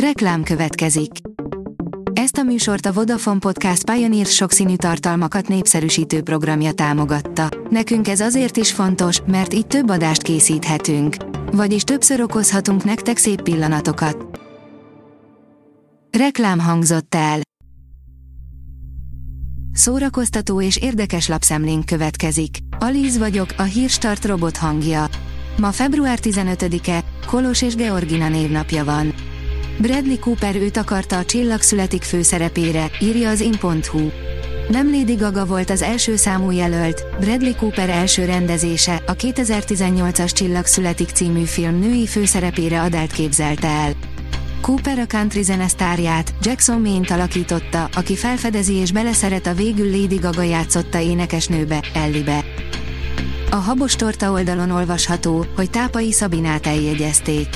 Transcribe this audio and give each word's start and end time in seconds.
Reklám 0.00 0.42
következik. 0.42 1.10
Ezt 2.12 2.36
a 2.36 2.42
műsort 2.42 2.86
a 2.86 2.92
Vodafone 2.92 3.38
Podcast 3.38 3.90
Pioneer 3.90 4.26
sokszínű 4.26 4.76
tartalmakat 4.76 5.48
népszerűsítő 5.48 6.22
programja 6.22 6.72
támogatta. 6.72 7.48
Nekünk 7.70 8.08
ez 8.08 8.20
azért 8.20 8.56
is 8.56 8.72
fontos, 8.72 9.20
mert 9.26 9.54
így 9.54 9.66
több 9.66 9.88
adást 9.88 10.22
készíthetünk. 10.22 11.16
Vagyis 11.52 11.82
többször 11.82 12.20
okozhatunk 12.20 12.84
nektek 12.84 13.16
szép 13.16 13.42
pillanatokat. 13.42 14.40
Reklám 16.18 16.58
hangzott 16.58 17.14
el. 17.14 17.40
Szórakoztató 19.72 20.60
és 20.60 20.76
érdekes 20.76 21.28
lapszemlénk 21.28 21.86
következik. 21.86 22.58
Alíz 22.78 23.18
vagyok, 23.18 23.48
a 23.56 23.62
hírstart 23.62 24.24
robot 24.24 24.56
hangja. 24.56 25.06
Ma 25.58 25.72
február 25.72 26.18
15-e, 26.22 27.04
Kolos 27.26 27.62
és 27.62 27.74
Georgina 27.74 28.28
névnapja 28.28 28.84
van. 28.84 29.25
Bradley 29.78 30.18
Cooper 30.18 30.56
őt 30.56 30.76
akarta 30.76 31.18
a 31.18 31.24
Csillag 31.24 31.62
születik 31.62 32.02
főszerepére, 32.02 32.90
írja 33.00 33.30
az 33.30 33.40
in.hu. 33.40 34.10
Nem 34.68 34.92
Lady 34.92 35.14
Gaga 35.14 35.46
volt 35.46 35.70
az 35.70 35.82
első 35.82 36.16
számú 36.16 36.50
jelölt, 36.50 37.04
Bradley 37.20 37.54
Cooper 37.54 37.88
első 37.88 38.24
rendezése, 38.24 39.02
a 39.06 39.12
2018-as 39.12 40.30
Csillag 40.30 40.66
születik 40.66 41.08
című 41.08 41.44
film 41.44 41.78
női 41.78 42.06
főszerepére 42.06 42.82
adált 42.82 43.12
képzelte 43.12 43.68
el. 43.68 43.92
Cooper 44.60 44.98
a 44.98 45.06
country 45.06 45.42
zenesztárját, 45.42 46.34
Jackson 46.42 46.80
Maine 46.80 47.14
alakította, 47.14 47.88
aki 47.94 48.16
felfedezi 48.16 48.74
és 48.74 48.92
beleszeret 48.92 49.46
a 49.46 49.54
végül 49.54 50.00
Lady 50.00 50.16
Gaga 50.16 50.42
játszotta 50.42 51.00
énekesnőbe, 51.00 51.84
Ellibe. 51.94 52.44
A 53.50 53.56
habos 53.56 53.96
torta 53.96 54.30
oldalon 54.30 54.70
olvasható, 54.70 55.46
hogy 55.56 55.70
Tápai 55.70 56.12
Szabinát 56.12 56.66
eljegyezték. 56.66 57.48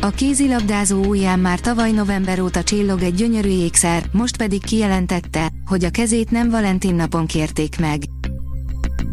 A 0.00 0.10
kézilabdázó 0.10 1.04
ujján 1.04 1.38
már 1.38 1.60
tavaly 1.60 1.92
november 1.92 2.40
óta 2.40 2.62
csillog 2.62 3.02
egy 3.02 3.14
gyönyörű 3.14 3.48
ékszer, 3.48 4.04
most 4.12 4.36
pedig 4.36 4.64
kijelentette, 4.64 5.50
hogy 5.66 5.84
a 5.84 5.90
kezét 5.90 6.30
nem 6.30 6.50
Valentin 6.50 6.94
napon 6.94 7.26
kérték 7.26 7.80
meg. 7.80 8.02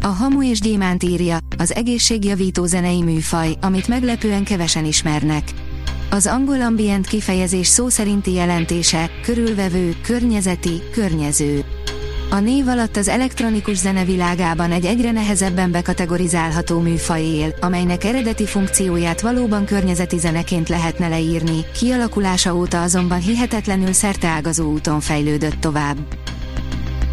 A 0.00 0.06
Hamu 0.06 0.42
és 0.42 0.60
Gyémánt 0.60 1.02
írja, 1.02 1.38
az 1.58 1.74
egészségjavító 1.74 2.64
zenei 2.64 3.02
műfaj, 3.02 3.56
amit 3.60 3.88
meglepően 3.88 4.44
kevesen 4.44 4.84
ismernek. 4.84 5.42
Az 6.10 6.26
angol 6.26 6.60
ambient 6.60 7.06
kifejezés 7.06 7.66
szó 7.66 7.88
szerinti 7.88 8.32
jelentése, 8.32 9.10
körülvevő, 9.22 9.96
környezeti, 10.02 10.82
környező. 10.92 11.64
A 12.32 12.38
név 12.38 12.68
alatt 12.68 12.96
az 12.96 13.08
elektronikus 13.08 13.76
zene 13.76 14.04
világában 14.04 14.72
egy 14.72 14.84
egyre 14.84 15.10
nehezebben 15.10 15.70
bekategorizálható 15.70 16.80
műfaj 16.80 17.22
él, 17.22 17.54
amelynek 17.60 18.04
eredeti 18.04 18.46
funkcióját 18.46 19.20
valóban 19.20 19.64
környezeti 19.64 20.18
zeneként 20.18 20.68
lehetne 20.68 21.08
leírni, 21.08 21.64
kialakulása 21.78 22.54
óta 22.54 22.82
azonban 22.82 23.18
hihetetlenül 23.18 23.92
szerteágazó 23.92 24.72
úton 24.72 25.00
fejlődött 25.00 25.60
tovább. 25.60 25.96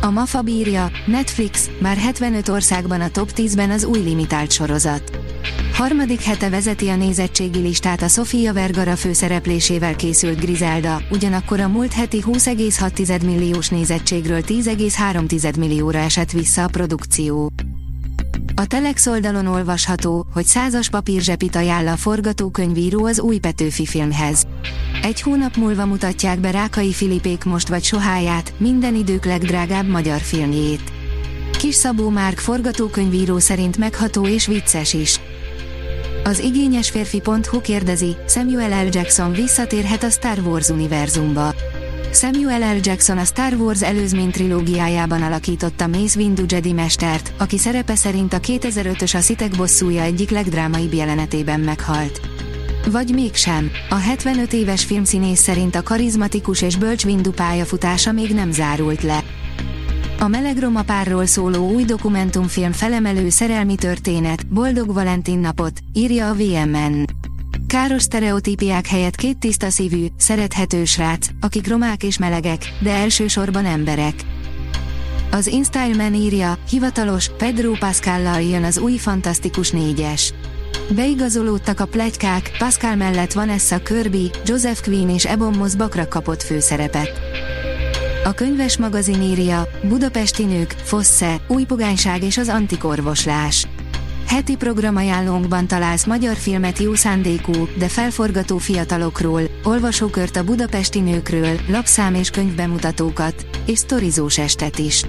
A 0.02 0.10
MAFA 0.10 0.42
bírja, 0.42 0.92
Netflix, 1.06 1.70
már 1.80 1.98
75 1.98 2.50
országban 2.50 3.02
a 3.02 3.10
top 3.10 3.32
10-ben 3.36 3.70
az 3.70 3.84
új 3.84 4.00
limitált 4.00 4.52
sorozat. 4.52 5.20
Harmadik 5.78 6.22
hete 6.22 6.50
vezeti 6.50 6.90
a 6.90 6.96
nézettségi 6.96 7.60
listát 7.60 8.02
a 8.02 8.08
Sofia 8.08 8.54
Vergara 8.54 8.96
főszereplésével 8.96 9.96
készült 9.96 10.40
Griselda, 10.40 11.02
ugyanakkor 11.10 11.60
a 11.60 11.68
múlt 11.68 11.94
heti 11.94 12.24
20,6 12.26 13.26
milliós 13.26 13.70
nézettségről 13.70 14.42
10,3 14.42 15.58
millióra 15.58 15.98
esett 15.98 16.32
vissza 16.32 16.64
a 16.64 16.68
produkció. 16.68 17.52
A 18.56 18.66
Telex 18.66 19.08
oldalon 19.08 19.46
olvasható, 19.46 20.26
hogy 20.34 20.46
százas 20.46 20.90
papírzsepit 20.90 21.56
ajánl 21.56 21.88
a 21.88 21.96
forgatókönyvíró 21.96 23.06
az 23.06 23.20
új 23.20 23.38
Petőfi 23.38 23.86
filmhez. 23.86 24.48
Egy 25.02 25.22
hónap 25.22 25.56
múlva 25.56 25.86
mutatják 25.86 26.40
be 26.40 26.52
Rákai 26.52 26.94
Filipék 26.94 27.44
most 27.44 27.68
vagy 27.68 27.84
soháját, 27.84 28.54
minden 28.58 28.96
idők 28.96 29.26
legdrágább 29.26 29.88
magyar 29.88 30.20
filmjét. 30.20 30.92
Kis 31.58 31.76
Szabó 31.76 32.10
Márk 32.10 32.38
forgatókönyvíró 32.38 33.40
szerint 33.40 33.78
megható 33.78 34.28
és 34.28 34.48
vicces 34.48 34.94
is. 34.94 35.20
Az 36.28 36.40
igényes 36.40 36.90
férfi.hu 36.90 37.62
kérdezi, 37.62 38.16
Samuel 38.28 38.86
L. 38.86 38.88
Jackson 38.92 39.32
visszatérhet 39.32 40.04
a 40.04 40.10
Star 40.10 40.40
Wars 40.40 40.70
univerzumba. 40.70 41.54
Samuel 42.14 42.76
L. 42.76 42.80
Jackson 42.82 43.18
a 43.18 43.24
Star 43.24 43.54
Wars 43.54 43.82
előzmény 43.82 44.32
trilógiájában 44.32 45.22
alakította 45.22 45.88
Mace 45.88 46.20
Windu 46.20 46.44
Jedi 46.48 46.74
mestert, 46.74 47.34
aki 47.38 47.58
szerepe 47.58 47.96
szerint 47.96 48.34
a 48.34 48.40
2005-ös 48.40 49.16
a 49.16 49.20
Szitek 49.20 49.56
bosszúja 49.58 50.02
egyik 50.02 50.30
legdrámaibb 50.30 50.94
jelenetében 50.94 51.60
meghalt. 51.60 52.22
Vagy 52.92 53.14
mégsem, 53.14 53.72
a 53.90 53.96
75 53.96 54.54
éves 54.54 54.84
filmszínész 54.84 55.42
szerint 55.42 55.76
a 55.76 55.84
karizmatikus 55.84 56.62
és 56.62 56.76
bölcs 56.76 57.06
Windu 57.06 57.32
pályafutása 57.32 58.12
még 58.12 58.34
nem 58.34 58.52
zárult 58.52 59.04
le. 59.04 59.24
A 60.20 60.28
meleg 60.28 60.60
roma 60.60 60.84
párról 60.84 61.26
szóló 61.26 61.72
új 61.72 61.84
dokumentumfilm 61.84 62.72
felemelő 62.72 63.30
szerelmi 63.30 63.76
történet, 63.76 64.48
Boldog 64.48 64.94
Valentin 64.94 65.40
napot, 65.40 65.80
írja 65.94 66.30
a 66.30 66.34
VMN. 66.34 67.06
Káros 67.68 68.02
sztereotípiák 68.02 68.88
helyett 68.88 69.16
két 69.16 69.38
tiszta 69.38 69.70
szívű, 69.70 70.06
szerethető 70.18 70.86
srác, 70.86 71.28
akik 71.42 71.68
romák 71.68 72.04
és 72.04 72.18
melegek, 72.18 72.74
de 72.80 72.92
elsősorban 72.92 73.66
emberek. 73.66 74.14
Az 75.32 75.48
InStyleman 75.48 76.14
írja, 76.14 76.58
hivatalos, 76.70 77.30
Pedro 77.38 77.72
Pascallal 77.72 78.42
jön 78.42 78.64
az 78.64 78.78
új 78.78 78.98
Fantasztikus 78.98 79.72
négyes. 79.72 80.34
Beigazolódtak 80.96 81.80
a 81.80 81.86
plegykák, 81.86 82.52
Pascal 82.58 82.96
mellett 82.96 83.34
Vanessa 83.34 83.82
Kirby, 83.82 84.32
Joseph 84.46 84.82
Quinn 84.82 85.10
és 85.10 85.26
Ebon 85.26 85.56
Moss 85.58 85.76
bakra 85.76 86.08
kapott 86.08 86.44
főszerepet. 86.44 87.20
A 88.28 88.34
könyves 88.34 88.78
magazin 88.78 89.22
írja, 89.22 89.68
Budapesti 89.84 90.44
nők, 90.44 90.76
Fosse, 90.84 91.36
új 91.48 91.64
pogányság 91.64 92.24
és 92.24 92.38
az 92.38 92.50
antikorvoslás. 92.50 93.68
Heti 94.28 94.56
programajánlónkban 94.56 95.68
találsz 95.68 96.06
magyar 96.06 96.36
filmet 96.36 96.78
jó 96.78 96.94
szándékú, 96.94 97.68
de 97.78 97.88
felforgató 97.88 98.58
fiatalokról, 98.58 99.42
olvasókört 99.64 100.36
a 100.36 100.44
budapesti 100.44 101.00
nőkről, 101.00 101.60
lapszám 101.68 102.14
és 102.14 102.30
könyvbemutatókat, 102.30 103.46
és 103.66 103.78
sztorizós 103.78 104.38
estet 104.38 104.80
is. 104.80 105.04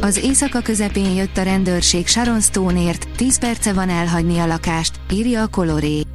Az 0.00 0.16
éjszaka 0.16 0.60
közepén 0.60 1.14
jött 1.14 1.36
a 1.36 1.42
rendőrség 1.42 2.06
Sharon 2.06 2.40
Stone-ért, 2.40 3.08
10 3.16 3.38
perce 3.38 3.72
van 3.72 3.88
elhagyni 3.88 4.38
a 4.38 4.46
lakást, 4.46 5.00
írja 5.12 5.42
a 5.42 5.46
Coloré. 5.46 6.07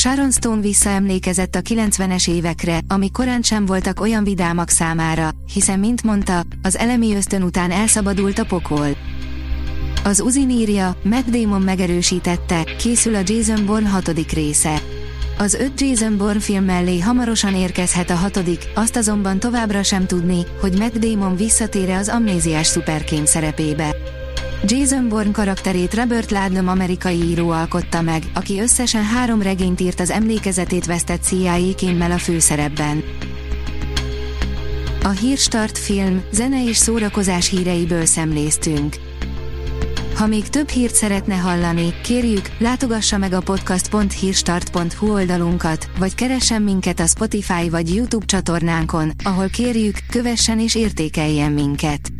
Sharon 0.00 0.30
Stone 0.30 0.60
visszaemlékezett 0.60 1.54
a 1.54 1.60
90-es 1.60 2.30
évekre, 2.30 2.80
amik 2.88 3.12
korán 3.12 3.42
sem 3.42 3.66
voltak 3.66 4.00
olyan 4.00 4.24
vidámak 4.24 4.68
számára, 4.68 5.30
hiszen 5.52 5.78
mint 5.78 6.02
mondta, 6.02 6.42
az 6.62 6.78
elemi 6.78 7.14
ösztön 7.14 7.42
után 7.42 7.70
elszabadult 7.70 8.38
a 8.38 8.44
pokol. 8.44 8.88
Az 10.04 10.20
Uzin 10.20 10.50
írja, 10.50 10.96
Matt 11.02 11.30
Damon 11.30 11.62
megerősítette, 11.62 12.64
készül 12.78 13.14
a 13.14 13.20
Jason 13.24 13.66
Bourne 13.66 13.88
hatodik 13.88 14.32
része. 14.32 14.82
Az 15.38 15.54
öt 15.54 15.80
Jason 15.80 16.16
Bourne 16.16 16.40
film 16.40 16.64
mellé 16.64 16.98
hamarosan 16.98 17.54
érkezhet 17.54 18.10
a 18.10 18.14
hatodik, 18.14 18.68
azt 18.74 18.96
azonban 18.96 19.38
továbbra 19.38 19.82
sem 19.82 20.06
tudni, 20.06 20.46
hogy 20.60 20.78
Matt 20.78 20.98
Damon 20.98 21.36
visszatére 21.36 21.96
az 21.96 22.08
amnéziás 22.08 22.66
szuperkém 22.66 23.24
szerepébe. 23.24 23.96
Jason 24.64 25.08
Bourne 25.08 25.32
karakterét 25.32 25.94
Robert 25.94 26.30
Ludlum 26.30 26.68
amerikai 26.68 27.22
író 27.22 27.50
alkotta 27.50 28.02
meg, 28.02 28.22
aki 28.34 28.60
összesen 28.60 29.04
három 29.04 29.42
regényt 29.42 29.80
írt 29.80 30.00
az 30.00 30.10
emlékezetét 30.10 30.86
vesztett 30.86 31.22
CIA 31.22 31.74
kémmel 31.76 32.10
a 32.10 32.18
főszerepben. 32.18 33.02
A 35.02 35.08
Hírstart 35.08 35.78
film, 35.78 36.22
zene 36.32 36.64
és 36.64 36.76
szórakozás 36.76 37.48
híreiből 37.48 38.06
szemléztünk. 38.06 38.96
Ha 40.14 40.26
még 40.26 40.48
több 40.48 40.68
hírt 40.68 40.94
szeretne 40.94 41.34
hallani, 41.34 41.94
kérjük, 42.02 42.50
látogassa 42.58 43.18
meg 43.18 43.32
a 43.32 43.40
podcast.hírstart.hu 43.40 45.12
oldalunkat, 45.12 45.90
vagy 45.98 46.14
keressen 46.14 46.62
minket 46.62 47.00
a 47.00 47.06
Spotify 47.06 47.68
vagy 47.70 47.94
YouTube 47.94 48.26
csatornánkon, 48.26 49.12
ahol 49.24 49.48
kérjük, 49.48 49.98
kövessen 50.10 50.60
és 50.60 50.74
értékeljen 50.74 51.52
minket. 51.52 52.19